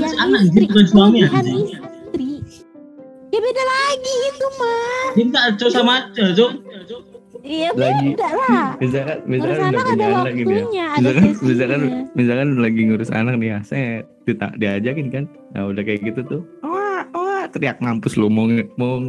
[0.00, 1.56] Yang anak istri, gitu kan suami istri.
[3.30, 5.08] Ya beda lagi itu mah.
[5.16, 6.50] Cinta cok sama aja cok.
[7.40, 8.76] Iya Lagi- beda lah.
[8.76, 10.60] Misalkan Ngurus misalkan anak udah ada punya anak gitu ya.
[10.60, 11.80] waktunya, ada Misalkan misalkan
[12.12, 13.88] misalkan lagi ngurus anak nih ya, saya
[14.28, 15.24] kita diajakin kan.
[15.56, 16.40] Nah, udah kayak gitu tuh.
[17.50, 18.46] Teriak mampus lu mau
[18.78, 19.02] mau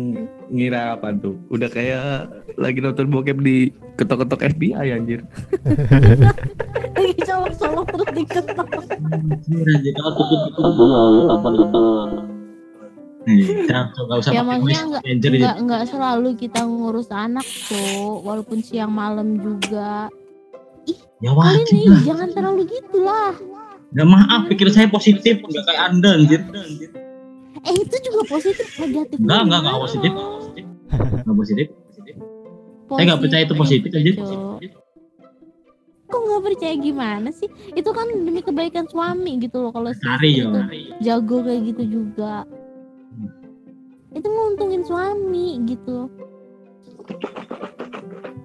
[0.49, 1.37] ngira apa tuh?
[1.47, 2.25] Udah kayak
[2.57, 5.21] lagi nonton bokep di ketok-ketok FBI anjir.
[6.91, 8.67] Lagi colok-colok terus diketok.
[9.09, 10.73] Anjir anjir kalau tutup tutup.
[13.21, 15.37] Nih, jangan cok gak usah Ya pakai maksudnya voice enggak changer ya.
[15.37, 20.09] enggak enggak selalu kita ngurus anak tuh, walaupun siang malam juga.
[21.21, 22.01] Ya Kali wajib nih lah.
[22.01, 23.33] jangan terlalu gitulah.
[23.91, 26.41] Ya maaf pikir saya positif nggak kayak anda anjir.
[27.61, 29.17] Eh itu juga positif negatif.
[29.21, 30.11] Enggak enggak enggak positif.
[31.23, 31.67] Enggak positif.
[32.91, 33.91] Saya nggak percaya itu positif.
[34.19, 34.59] Cok.
[36.11, 37.47] Kok nggak percaya gimana sih?
[37.71, 40.19] Itu kan demi kebaikan suami gitu loh kalau ya.
[40.19, 40.59] itu
[40.99, 42.43] jago kayak gitu juga.
[44.11, 46.11] Itu nguntungin suami gitu.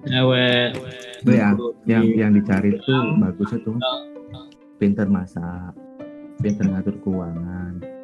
[0.07, 0.79] Cewek.
[1.27, 1.51] Tuh ya,
[1.83, 3.75] yang yang dicari tuh bagusnya tuh
[4.79, 5.75] pinter masak,
[6.39, 7.96] pinter ngatur keuangan.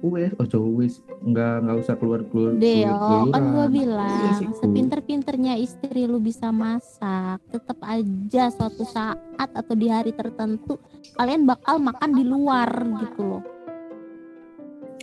[0.00, 2.56] Wes, ojo wes, nggak nggak usah keluar keluar.
[2.56, 4.56] Deo, kan gua Iya bilang sih, Bu.
[4.56, 10.80] sepinter-pinternya istri lu bisa masak, tetap aja suatu saat atau di hari tertentu
[11.20, 12.72] kalian bakal makan di luar
[13.04, 13.42] gitu loh.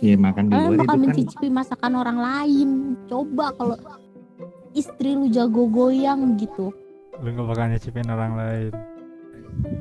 [0.02, 2.68] Iya makan di Kalian luar bakal itu kan mencicipi masakan orang lain.
[3.06, 3.78] Coba kalau
[4.74, 6.74] istri lu jago goyang gitu.
[7.22, 8.72] Lu gak bakal nyicipin orang lain.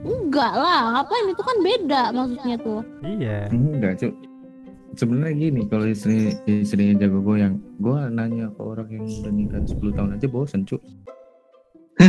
[0.06, 2.82] Enggak lah, ngapain itu kan beda maksudnya tuh.
[3.06, 3.40] Iya.
[3.54, 4.14] enggak cuk.
[4.98, 9.94] Sebenarnya gini, kalau istri istrinya jago goyang, gua nanya ke orang yang udah nikah 10
[9.94, 10.82] tahun aja bosen cuk.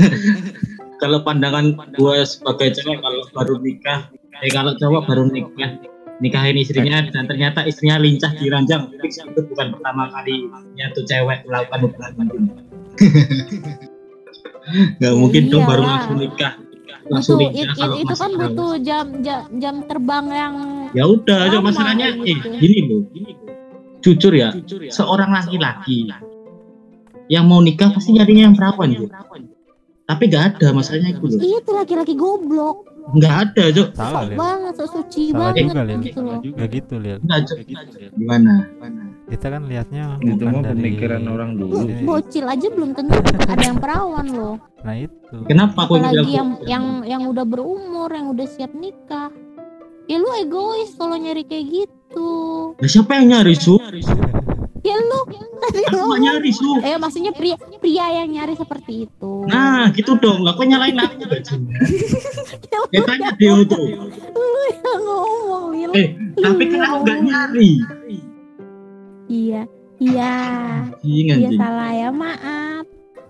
[0.98, 4.10] Kalau pandangan gue sebagai cewek kalau baru nikah,
[4.42, 5.78] eh kalau cowok baru nikah,
[6.18, 11.46] nikahin istrinya dan ternyata istrinya lincah di ranjang, fix itu bukan pertama kalinya tuh cewek
[11.46, 12.42] melakukan hubungan intim.
[14.98, 15.94] Gak Ya mungkin dong baru iyalah.
[16.02, 20.54] langsung nikah, Itu langsung it- nikah it- itu kan butuh jam jam, jam terbang yang
[20.96, 22.48] Ya udah, lama masalahnya, eh gitu.
[22.56, 23.02] gini loh,
[24.00, 24.54] jujur ya,
[24.88, 26.08] seorang laki-laki
[27.28, 29.12] yang mau nikah pasti nyarinya yang perawan gitu.
[30.08, 31.36] Tapi gak ada masalahnya itu loh.
[31.36, 32.88] Iya tuh laki-laki goblok.
[33.08, 33.88] Nggak ada, Cok.
[33.96, 34.36] Salah, Lil.
[34.36, 36.40] banget, sok suci Salah banget juga, gitu loh.
[36.44, 37.16] Gak gitu, Lil.
[37.24, 37.58] Nggak, Cok.
[38.16, 38.52] Gimana?
[39.28, 41.84] Kita kan lihatnya Itu dari pemikiran orang dulu.
[41.84, 42.04] Iya.
[42.04, 44.56] Bocil aja belum tentu ada yang perawan loh.
[44.80, 45.36] Nah itu.
[45.44, 49.28] Kenapa aku Apalagi bilang yang yang yang udah berumur, yang udah siap nikah.
[50.08, 52.30] Ya lu egois kalau nyari kayak gitu.
[52.74, 53.76] Lah, siapa yang nyari, Su?
[54.80, 55.18] Ya lu
[55.60, 56.08] tadi Aku ngomong.
[56.08, 56.70] nggak nyari, Su.
[56.80, 59.32] Eh maksudnya pria pria yang nyari seperti itu.
[59.44, 60.42] Nah, gitu dong.
[60.42, 61.28] Kok nyalain aku?
[62.68, 63.84] Ya Ya tanya Deo tuh.
[64.32, 65.90] lu yang ngomong Lil.
[65.92, 66.08] Eh,
[66.40, 67.70] tapi kan aku nggak nyari.
[69.28, 69.62] Iya.
[69.98, 70.34] Iya.
[71.04, 71.58] Iya anjing.
[71.60, 72.84] salah ya, maaf.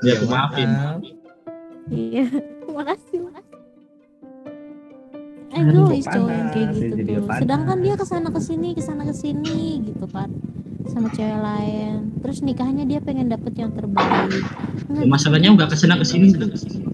[0.06, 0.69] Ya, aku maafin.
[1.91, 2.25] Iya.
[2.78, 3.19] Makasih,
[5.60, 7.22] Egois cowok yang kayak gitu tuh.
[7.36, 10.30] Sedangkan dia ke sana ke sini, ke sana ke sini gitu kan
[10.86, 12.14] sama cewek lain.
[12.20, 14.41] Terus nikahnya dia pengen dapet yang terbaik.
[14.88, 16.32] Nggak Ya, masalahnya nggak ke sana ke sini.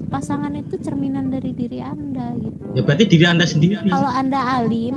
[0.07, 2.63] pasangan itu cerminan dari diri anda gitu.
[2.73, 3.83] Ya berarti diri anda sendiri.
[3.85, 4.95] Kalau anda alim,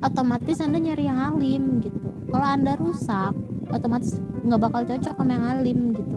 [0.00, 2.00] otomatis anda nyari yang alim gitu.
[2.28, 3.32] Kalau anda rusak,
[3.68, 6.16] otomatis nggak bakal cocok sama yang alim gitu.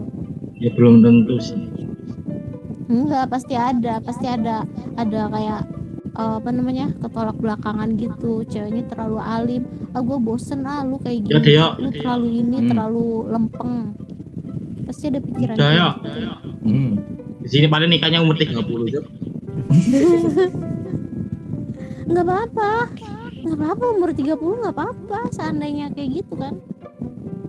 [0.56, 1.60] Ya belum tentu sih.
[2.88, 4.64] Enggak, pasti ada, pasti ada
[4.96, 5.60] ada kayak
[6.18, 11.24] eh, apa namanya ketolak belakangan gitu ceweknya terlalu alim ah gue bosen ah lu kayak
[11.24, 11.68] Ya, gini Deo.
[11.78, 12.68] lu terlalu ini Hmm.
[12.68, 13.72] terlalu lempeng
[14.82, 15.88] pasti ada pikiran ya.
[15.94, 16.08] gitu.
[16.64, 16.92] Hmm.
[17.38, 18.58] Di sini paling nikahnya umur 30,
[18.88, 19.04] Cok.
[22.08, 22.70] nggak apa-apa
[23.38, 26.56] nggak apa-apa umur 30 nggak apa-apa seandainya kayak gitu kan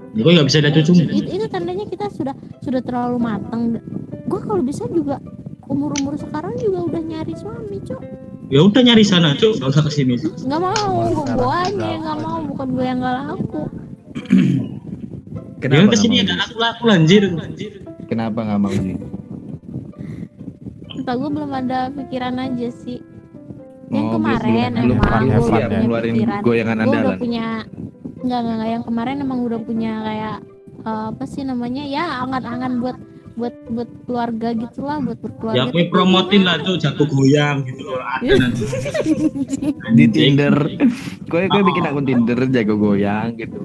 [0.10, 0.92] Ya, gue nggak bisa lihat cucu.
[0.98, 3.78] itu, itu tandanya kita sudah sudah terlalu matang
[4.26, 5.22] gue kalau bisa juga
[5.64, 8.02] umur umur sekarang juga udah nyari suami cok
[8.50, 9.62] Ya udah nyari sana, Cok.
[9.62, 13.62] Gak usah ke sini, nggak mau gue aja nggak mau bukan gue yang nggak laku
[15.54, 16.40] Ya Kenapa nggak ke sini ada Ji?
[16.40, 17.22] laku-laku lanjir.
[18.08, 18.98] Kenapa nggak mau sih?
[20.92, 23.00] entah gue belum ada pikiran aja sih
[23.90, 25.66] yang Oh, kemarin belum- belum emang gue udah ya?
[25.66, 27.46] punya ngeluarin pikiran goyangan gue udah punya
[28.20, 30.36] enggak enggak enggak yang kemarin emang udah punya kayak
[30.82, 32.98] eh, apa sih namanya ya angan-angan buat
[33.40, 38.04] buat buat keluarga gitulah buat berkeluarga Ya gue promotin lah tuh jago goyang gitu loh.
[38.20, 38.64] Ada nanti.
[39.96, 40.56] Di Tinder.
[41.26, 43.64] Gue gue bikin akun Tinder jago goyang gitu.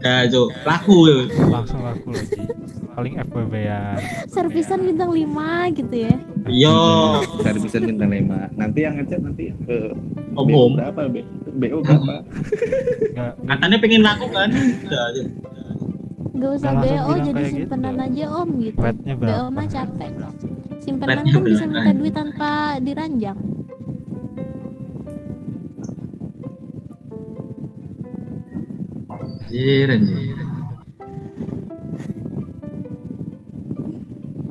[0.00, 0.48] Ya, Cok.
[0.64, 0.96] Laku.
[1.48, 2.36] Langsung laku lagi.
[2.90, 3.96] Paling FWB ya.
[4.28, 6.14] servisan bintang 5 gitu ya
[6.50, 6.76] Yo,
[7.40, 8.50] servisan bintang lima.
[8.52, 9.94] Nanti yang ngechat nanti ke
[10.34, 10.72] om BO om.
[10.76, 11.08] berapa?
[11.08, 11.24] B-
[11.56, 12.26] BO berapa?
[13.46, 14.50] Katanya pengen laku kan?
[14.52, 15.22] Udah aja.
[16.30, 17.52] Gak usah langsung BO jadi gitu.
[17.58, 18.78] simpanan aja om gitu.
[19.18, 20.12] BO mah capek.
[20.80, 22.50] Simpanan Rate-nya kan bisa minta duit tanpa
[22.80, 23.38] diranjang.
[29.10, 30.36] Anjir, anjir.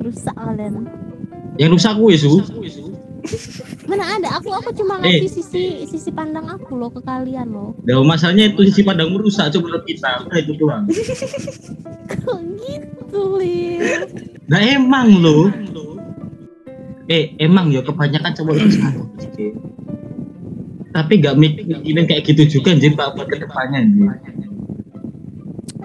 [0.00, 0.74] Rusak kalian.
[1.56, 2.32] Yang rusak gue su.
[3.84, 4.28] Mana ada?
[4.36, 5.20] Aku aku cuma Eh.
[5.20, 7.72] ngasih sisi sisi pandang aku loh ke kalian loh.
[7.82, 10.08] Nah, masalahnya itu sisi pandangmu rusak coba menurut kita.
[10.24, 10.84] Udah itu doang.
[12.20, 13.80] Kok gitu Lil?
[14.46, 15.48] Nah emang lo.
[17.06, 19.02] Eh emang ya kebanyakan cowok itu sama.
[20.90, 24.10] Tapi gak mikirin kayak gitu juga anjir Pak buat ke depannya anjir.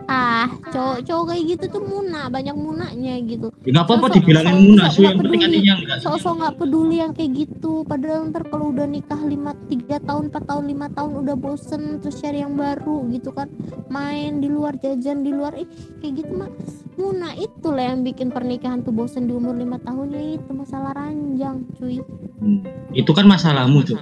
[0.05, 3.49] Ah, cowok-cowok kayak gitu tuh muna, banyak munanya gitu.
[3.65, 5.97] Ya gak apa-apa dibilangin munas nggak yang penting adanya enggak.
[6.05, 7.81] Sosok nggak peduli yang kayak gitu.
[7.89, 12.21] Padahal ntar kalau udah nikah 5 3 tahun, 4 tahun, 5 tahun udah bosen terus
[12.21, 13.49] cari yang baru gitu kan.
[13.89, 15.65] Main di luar jajan di luar ih
[16.01, 16.49] kayak gitu mah
[16.95, 21.65] Muna itulah yang bikin pernikahan tuh bosen di umur 5 tahun ya itu masalah ranjang
[21.75, 21.99] cuy
[22.35, 22.61] Hmm.
[22.91, 23.95] Itu kan masalahmu tuh.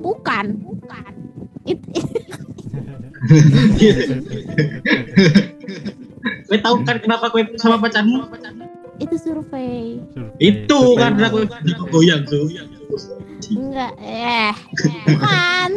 [0.00, 1.12] bukan bukan
[1.66, 1.82] It,
[6.46, 8.26] Gue tahu kan kenapa gue sama pacarmu?
[8.96, 10.40] itu survei Survei.
[10.40, 11.44] Itu Survei karena gue
[11.92, 12.48] goyang tuh.
[13.52, 14.52] enggak eh
[15.04, 15.70] bukan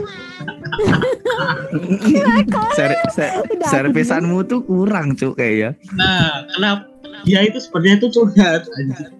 [2.71, 6.87] Ser- ser- servisanmu tuh kurang cuk kayak Nah, kenapa
[7.27, 9.18] dia itu sepertinya itu curhat anjir.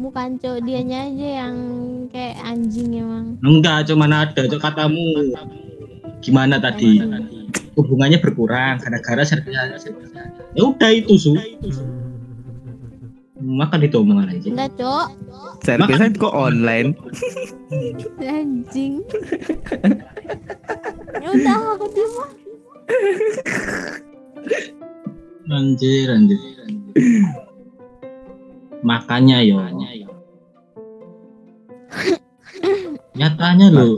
[0.00, 1.54] Bukan cowok dianya aja yang
[2.08, 5.36] kayak anjing emang Enggak, cuman ada cok katamu.
[6.24, 7.00] Gimana tadi?
[7.76, 9.76] Hubungannya berkurang gara-gara servisnya.
[10.56, 11.32] Ya udah itu su.
[13.40, 14.48] Makan itu omongan aja.
[14.52, 15.06] enggak cok
[15.64, 16.92] Servisan kok online?
[18.20, 19.00] anjing
[21.20, 22.26] ya udah aku terima
[25.50, 26.38] Anjir, anjir.
[28.80, 29.60] Makanya yo.
[33.18, 33.96] Nyatanya lo.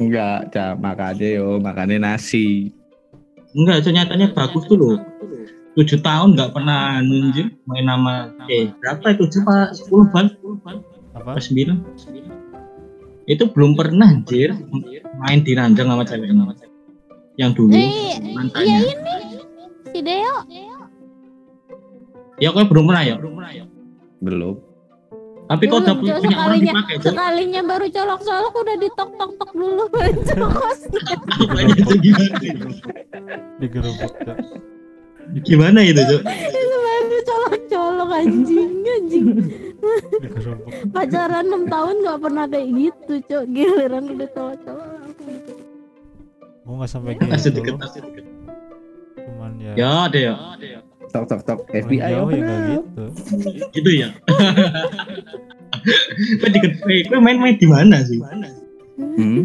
[0.00, 0.80] Enggak, cak.
[0.80, 2.72] Makan aja yo, makannya nasi.
[3.54, 4.92] Enggak, so nyatanya bagus tuh lo.
[5.74, 10.30] Tujuh tahun nggak pernah nunjuk main nama eh berapa itu tujuh pak sepuluh ban.
[11.18, 11.42] Apa?
[11.42, 11.82] Sembilan.
[13.26, 14.54] Itu belum pernah anjir
[15.18, 16.54] main di ranjang sama ceweknya
[17.34, 17.74] yang dulu.
[17.74, 19.14] Eh iya mantannya ini.
[19.90, 20.36] Si Deo.
[22.38, 23.38] Ya kok belum pernah ya Belum.
[25.44, 27.04] Tapi kok udah Belum, punya orang sekalinya dipakai Cok.
[27.12, 29.84] sekalinya baru colok-colok udah ditok tok tok dulu
[30.24, 30.78] cokos
[31.36, 32.34] Apanya itu gimana
[34.24, 34.36] Cok.
[35.44, 36.22] gimana itu Cok?
[36.24, 39.26] itu baru colok-colok anjing anjing
[40.90, 45.52] pacaran 6 tahun nggak pernah kayak gitu cok giliran udah colok-colok langsung gitu.
[46.64, 47.80] gua nggak sampai gitu deket, loh.
[47.84, 48.24] langsung deket.
[49.20, 50.34] cuman ya ya ada ya
[51.12, 52.36] Tok tok tok FBI jauh apa?
[52.38, 52.82] ya gitu
[53.74, 54.08] gitu ya
[56.40, 56.58] Kau di
[57.10, 58.16] kau main-main di mana sih?
[58.96, 59.44] Hmm?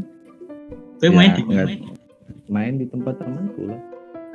[0.99, 1.67] Kau Ya, main di mana?
[2.47, 3.79] Main di tempat temanku lah.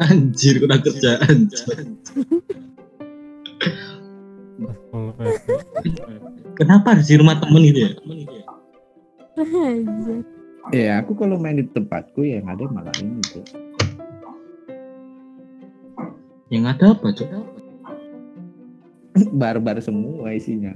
[0.04, 1.48] Anjir, kurang kerjaan.
[1.48, 1.66] Cok.
[4.90, 5.42] full PP
[6.54, 7.90] Kenapa harus di rumah temen gitu ya?
[9.38, 10.18] Anjir.
[10.72, 13.44] Ya aku kalau main di tempatku yang ada malah ini tuh.
[16.52, 17.30] Yang ada apa Cok?
[19.40, 20.74] Barbar semua isinya.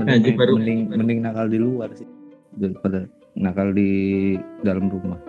[0.00, 2.08] Mending, baru- mending, mending nakal di luar sih
[2.56, 3.06] daripada
[3.38, 3.90] nakal di
[4.64, 5.20] dalam rumah.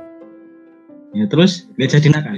[1.11, 2.33] Ya terus gak jadi nakal.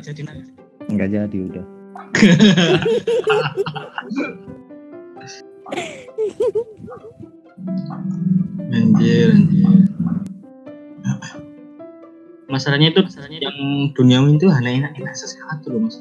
[0.90, 1.66] Enggak jadi udah.
[8.74, 9.93] Anjir, anjir.
[12.54, 13.02] Masalahnya itu
[13.42, 15.98] yang duniawi itu hanya enak-enak sesuatu loh mas.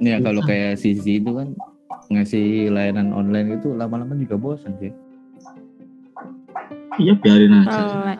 [0.00, 1.52] Ya kalau kayak sisi itu kan
[2.08, 4.88] ngasih layanan online itu lama-lama juga bosan sih.
[6.96, 8.16] Iya biarin aja.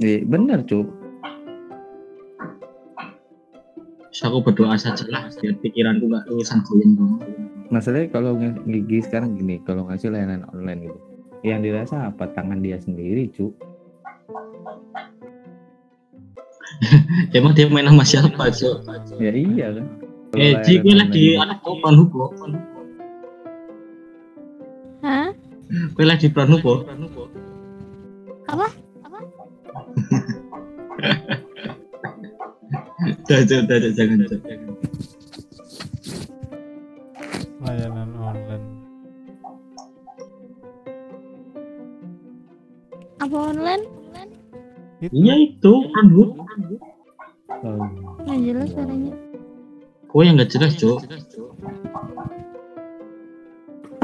[0.00, 0.88] Iya bener cuk.
[4.16, 7.20] Terus aku berdoa saja lah biar pikiranku gak urusan goyang dong.
[7.68, 10.96] Masalahnya kalau gigi sekarang gini, kalau ngasih layanan online gitu,
[11.44, 13.52] yang dirasa apa tangan dia sendiri cuk.
[17.36, 18.88] Emang dia main sama siapa cok?
[19.20, 19.84] Ya iya kan.
[19.84, 22.32] Kalau Eh, layanan Ji, gue lagi anak kok Pornhub kok.
[25.04, 25.28] Hah?
[25.92, 26.88] Gue lagi Pornhub kok.
[28.48, 28.64] Apa?
[33.26, 34.38] Udah, udah, udah, jangan, Cok.
[37.66, 38.66] layanan online
[43.18, 43.82] Apa online?
[45.02, 46.38] itu Iya itu, kan bu.
[47.66, 47.82] Oh.
[48.22, 49.12] Nggak jelas suaranya.
[50.06, 50.98] Gue yang nggak jelas, Cok.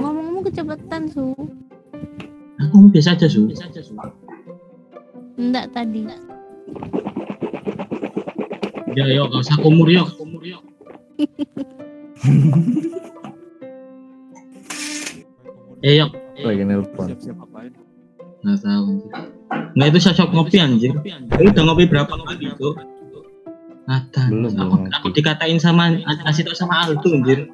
[0.02, 1.30] Ngomong-ngomong kecepatan su.
[2.58, 3.46] Aku ngomong biasa aja, Su.
[5.38, 6.31] Enggak tadi.
[8.92, 10.08] Ya, yuk, gak usah kumur, yuk.
[15.82, 16.14] Eh, yuk.
[16.38, 17.10] Lagi nelpon.
[18.42, 18.90] Nggak tahu.
[19.74, 20.94] Nggak itu sosok ngopi anjir.
[21.42, 22.70] Lu udah ngopi berapa kali itu?
[23.82, 25.90] Nathan, Belum, aku, belum aku dikatain sama
[26.22, 27.50] kasih tau sama Aldo anjir.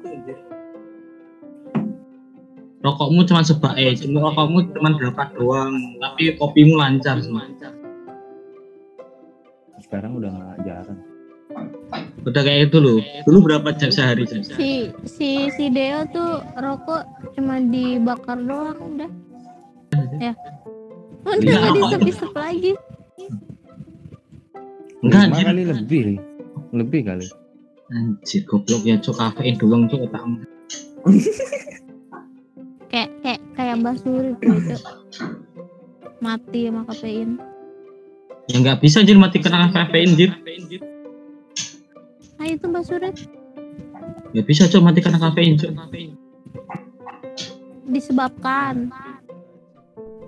[2.79, 7.49] Rokokmu cuma sebak eh, cuma rokokmu cuma berapa doang, tapi kopimu lancar semua.
[9.81, 11.08] Sekarang udah nggak jarang.
[12.27, 12.99] Udah kayak itu loh.
[13.25, 14.45] Dulu berapa jam sehari jam?
[14.45, 19.09] Si si si Deo tuh rokok cuma dibakar doang udah.
[20.21, 20.33] Ya.
[21.25, 21.77] Udah nggak apa?
[21.79, 22.71] disep-isep lagi.
[24.99, 25.45] Enggak Lima anjir.
[25.47, 26.05] kali lebih.
[26.75, 27.27] Lebih kali.
[27.89, 30.43] Anjir goblok ya cok kafein doang tuh otakmu.
[32.89, 34.75] Kayak kayak kayak basuri tuh itu.
[36.19, 37.37] Mati sama kafein.
[38.49, 40.33] Ya nggak bisa anjir mati kena kafein anjir.
[42.39, 43.11] Ah itu basuri
[44.31, 45.73] Ya bisa cok mati kena kafein cok.
[47.89, 48.93] disebabkan.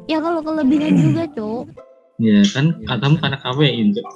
[0.10, 1.70] Ya kalau kelebihan juga, Cuk.
[2.18, 4.08] Ya kan katamu karena kafein cok.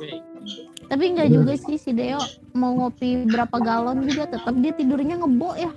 [0.85, 2.21] Tapi enggak juga sih si Deo
[2.53, 5.71] mau ngopi berapa galon juga tetap dia tidurnya ngebok ya.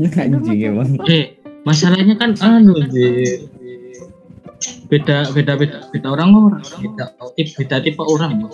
[0.00, 0.96] Anjing emang.
[1.08, 3.48] Eh, masalahnya kan anu anjir.
[4.88, 7.04] Beda beda beda beda orang orang beda
[7.36, 8.48] tipe beda tipe orang.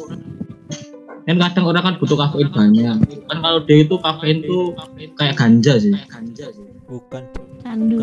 [1.26, 2.97] Kan kadang orang kan butuh kafein banyak.
[3.26, 4.78] Kan kalau dia itu kafein tuh
[5.18, 5.90] kayak ganja sih.
[6.87, 7.47] bukan Cuk.
[7.66, 7.99] Candu.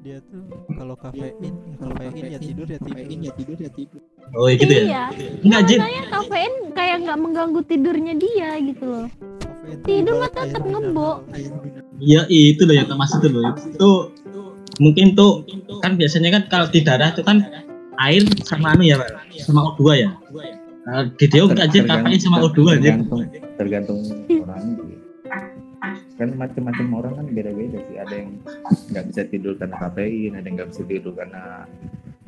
[0.00, 0.44] dia tuh
[0.76, 4.00] kalau kafein ya kafein ya tidur ya tidur ya tidur
[4.36, 4.84] Oh iya gitu ya?
[4.84, 5.04] Iya.
[5.40, 5.80] Enggak Jin.
[6.12, 9.06] Kafein kayak nggak mengganggu tidurnya dia gitu loh.
[9.08, 11.16] kafein tuh Tidur mah tetap ngebok.
[12.00, 13.52] Iya itu loh ya termasuk itu loh.
[13.56, 13.90] Itu
[14.80, 15.48] mungkin tuh
[15.80, 17.40] kan biasanya kan kalau di darah itu kan
[18.00, 20.10] air sama anu ya Pak, sama O2 ya.
[21.20, 22.96] Dia enggak Jin kafein sama O2 aja.
[22.96, 23.20] tergantung
[23.56, 24.00] tergantung
[24.40, 24.98] orangnya sih.
[26.16, 28.30] kan macam-macam orang kan beda-beda sih ada yang
[28.92, 31.42] nggak bisa tidur karena kafein ada yang nggak bisa tidur karena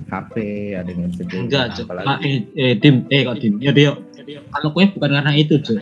[0.08, 0.34] HP
[0.72, 3.72] ada yang nggak bisa tidur Enggak, apalagi Ah, eh, eh, tim, eh kok tim, ya
[3.72, 3.92] dia.
[4.48, 5.76] Kalau kue bukan karena itu, Cok.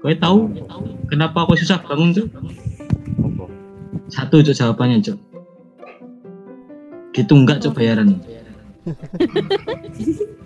[0.00, 0.50] Kue tahu
[1.06, 2.26] kenapa aku susah bangun tuh?
[2.28, 3.44] apa?
[4.08, 5.18] Satu, Cok, jawabannya, Cok.
[7.12, 8.16] Gitu enggak, Cok, bayaran.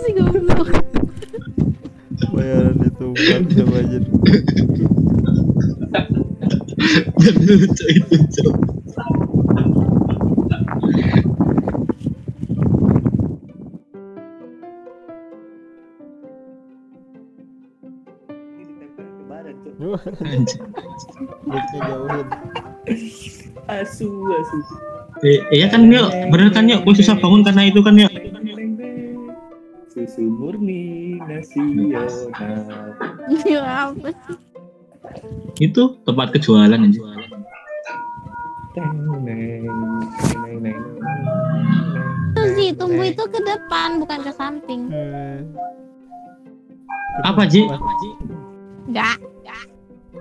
[0.00, 0.68] Si goblok.
[2.36, 3.98] bayaran itu bukan coba aja
[7.20, 8.48] Bener, Cok, itu,
[21.76, 22.26] jauhin.
[23.68, 24.58] Asu asu
[25.20, 26.08] Eh, iya kan, yuk.
[26.32, 26.80] Bener kan, yuk.
[26.84, 28.12] Kue susah bangun karena itu kan, yuk.
[29.90, 32.06] susu murni nasional
[33.42, 34.38] Ya apa sih?
[35.58, 36.94] Itu tempat kejualan, neng.
[42.30, 44.86] Itu sih tumbuh itu ke depan bukan ke samping.
[44.94, 45.42] Eh.
[47.26, 47.66] Apa, Ji?
[48.86, 49.18] Enggak.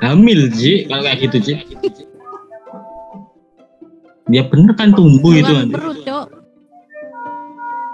[0.01, 0.89] Hamil, Ji.
[0.89, 1.53] Kalau kayak gitu, Ji.
[4.29, 5.74] Ya bener kan tumbuh itu, anjir.
[5.74, 6.27] perut, Cuk.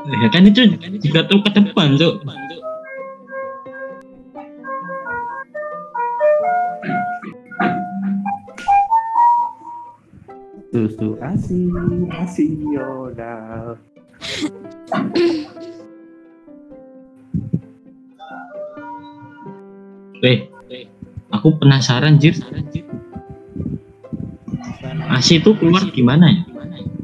[0.06, 0.62] Ya kan itu
[1.02, 2.16] juga tuh ke depan, Cok.
[10.76, 11.72] susu asi
[12.12, 13.80] nasional
[20.26, 20.90] Eh,
[21.30, 22.36] aku penasaran, Jir.
[25.08, 26.40] Asi itu keluar gimana ya?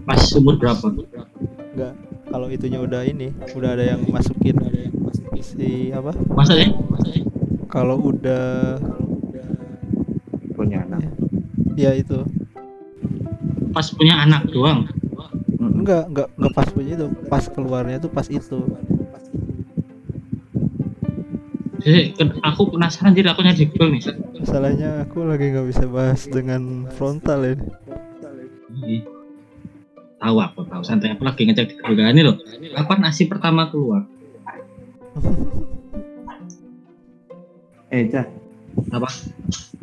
[0.04, 0.92] Pas umur berapa?
[1.72, 1.94] enggak
[2.28, 4.56] kalau itunya udah ini udah ada yang masukin
[5.40, 6.68] si apa Masa ya?
[7.66, 8.76] kalau udah
[10.54, 11.02] punya anak
[11.74, 12.22] ya itu
[13.72, 14.84] Pas punya anak doang.
[15.58, 18.60] enggak enggak enggak pas punya itu pas keluarnya tuh pas itu
[22.14, 23.26] ken- aku penasaran, Jir.
[23.26, 24.02] Aku nyari Google nih.
[24.38, 27.66] masalahnya aku lagi nggak bisa bahas dengan frontal ini
[28.86, 29.04] Ih.
[30.22, 32.38] tahu aku tahu santai aku lagi ngecek di keluarga ini loh
[32.78, 34.06] kapan nasi pertama keluar
[37.92, 38.24] Eh, Cah.
[38.96, 39.12] Apa?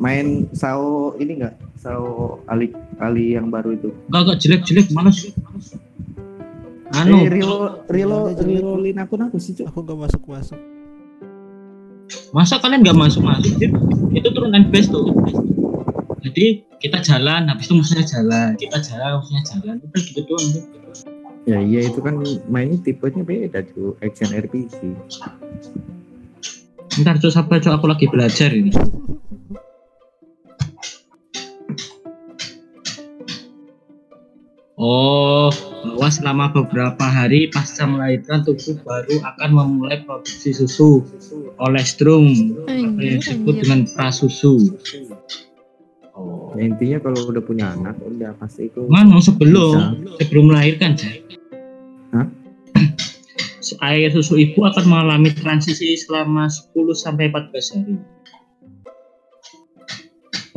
[0.01, 1.61] Main Sao ini enggak?
[1.77, 3.93] Sao Ali Ali yang baru itu.
[4.09, 5.29] enggak enggak jelek jelek males
[6.97, 8.65] anu eh, Rilo Rilo jelek.
[8.65, 10.57] Rilolin akun aku sih, aku nggak masuk masuk
[12.33, 13.53] masa kalian nggak masuk masuk
[14.17, 15.13] itu turunan base tuh
[16.23, 16.47] jadi
[16.79, 20.67] kita jalan habis itu musuhnya jalan kita jalan musuhnya jalan udah gitu doang Dit.
[21.49, 22.21] Ya iya itu kan
[22.53, 23.97] mainnya tipenya beda, Cuk.
[24.05, 24.77] Action RPG.
[26.99, 28.75] ntar coba sabar coba aku lagi belajar ini
[34.79, 35.51] Oh,
[35.83, 41.03] bahwa selama beberapa hari pasca melahirkan tubuh baru akan memulai produksi susu
[41.59, 42.31] kolestrum
[42.71, 44.79] yang Anjir, disebut dengan prasusu.
[46.59, 51.23] Ya, intinya kalau udah punya anak udah pasti itu Manu sebelum sebelum melahirkan, Jay.
[52.11, 52.27] Hah?
[53.79, 57.95] Air susu ibu akan mengalami transisi selama 10 sampai 14 hari.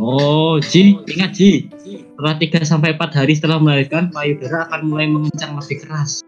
[0.01, 1.69] Oh, Ji, ingat Ji.
[1.85, 6.25] Setelah 3 sampai 4 hari setelah melahirkan, payudara akan mulai mengencang lebih keras.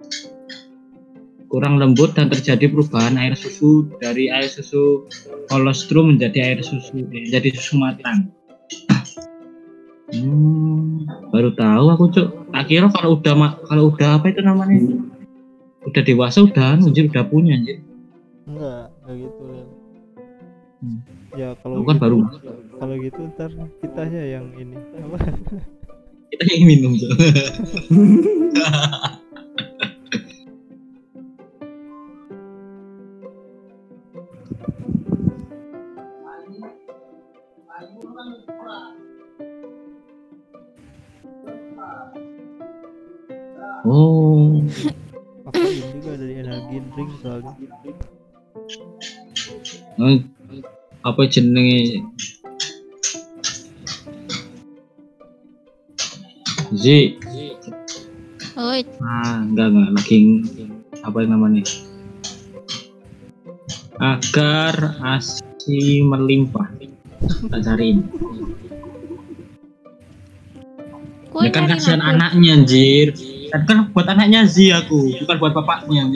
[1.49, 5.09] Kurang lembut dan terjadi perubahan air susu dari air susu
[5.49, 8.29] kolostrum menjadi air susu menjadi susu matang.
[10.13, 12.27] Hmm, baru tahu aku cuk.
[12.53, 13.33] Tak kira kalau udah
[13.65, 14.77] kalau udah apa itu namanya?
[15.89, 17.81] Udah dewasa udah anjir udah punya anjir.
[18.43, 19.67] enggak enggak gitu Lel.
[20.83, 20.99] Hmm.
[21.39, 22.17] ya kalau kan gitu, baru
[22.75, 25.17] kalau gitu ntar kitanya yang ini apa
[26.27, 26.91] kita yang minum
[43.93, 44.57] Oh,
[45.45, 47.53] aku juga dari energi drink soalnya
[50.01, 50.17] eh,
[51.05, 52.01] apa jenenge?
[56.73, 57.21] Zi,
[58.57, 60.21] Oi, ah enggak enggak lagi
[61.05, 61.61] apa yang namanya?
[64.01, 66.65] Agar asi melimpah.
[67.45, 68.09] Tak cariin.
[71.29, 73.32] kok Ya kan nyari kasihan anaknya anjir.
[73.53, 76.09] Kan kan buat anaknya Zi aku, bukan buat bapaknya.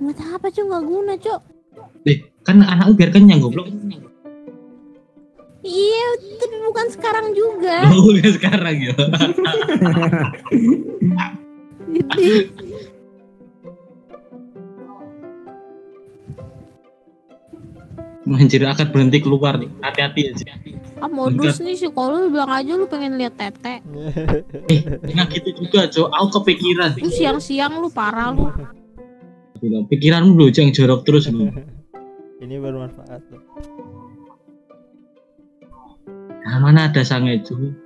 [0.00, 1.40] Buat apa cuy nggak guna cok?
[2.08, 3.68] Eh, kan anakku biar kenyang goblok.
[5.60, 6.06] Iya,
[6.40, 7.84] tapi bukan sekarang juga.
[7.92, 8.96] Oh, ya sekarang ya.
[18.24, 19.68] Anjir akan berhenti keluar nih.
[19.84, 20.32] Hati-hati ya.
[20.32, 20.79] Zi.
[21.00, 23.80] Ah modus nih sih kalau lu bilang aja lu pengen lihat tete.
[24.72, 26.08] Eh, Jangan gitu juga, Cok.
[26.12, 26.94] Aku kepikiran.
[27.00, 28.52] Lu siang-siang lu parah lu.
[29.60, 31.48] Pikiranmu lu jangan jorok terus lu.
[32.44, 33.42] ini bermanfaat loh.
[36.40, 37.76] Nah, mana ada sange itu?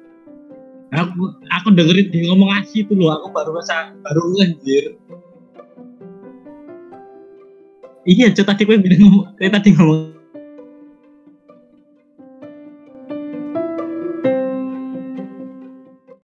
[0.94, 4.94] Aku aku dengerin dia ngomong asli itu loh, aku baru rasa baru nganjir.
[8.06, 10.13] Iya, Cok tadi gue bilang tadi ngomong